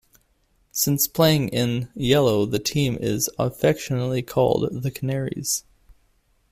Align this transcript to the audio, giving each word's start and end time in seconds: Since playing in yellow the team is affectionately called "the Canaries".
Since 0.71 1.07
playing 1.07 1.49
in 1.49 1.91
yellow 1.93 2.47
the 2.47 2.57
team 2.57 2.97
is 2.99 3.29
affectionately 3.37 4.23
called 4.23 4.81
"the 4.81 4.89
Canaries". 4.89 5.63